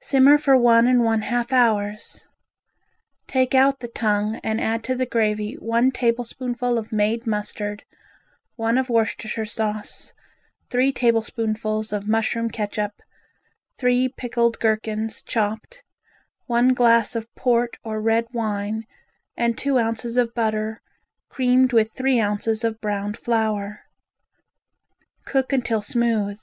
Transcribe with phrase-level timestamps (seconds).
[0.00, 2.26] Simmer for one and one half hours.
[3.26, 7.84] Take out the tongue and add to the gravy one tablespoonful of made mustard,
[8.56, 10.14] one of Worcestershire sauce,
[10.70, 13.02] three tablespoonfuls of mushroom catsup,
[13.78, 15.82] three picketed gherkins chopped,
[16.46, 18.84] one glass of port or red wine,
[19.36, 20.80] and two ounces of butter,
[21.28, 23.80] creamed with three ounces of browned flour.
[25.26, 26.38] Cook until smooth.